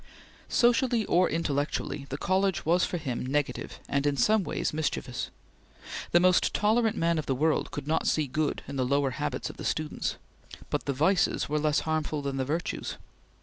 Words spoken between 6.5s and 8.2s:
tolerant man of the world could not